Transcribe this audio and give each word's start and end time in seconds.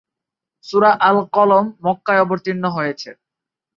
সূরা 0.65 0.91
আল-কলম 1.07 1.65
মক্কায় 1.85 2.21
অবতীর্ণ 2.23 2.63
হয়েছে। 2.69 3.09